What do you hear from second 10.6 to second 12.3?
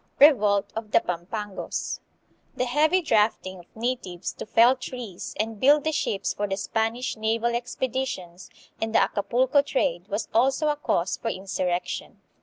a cause for insurrection.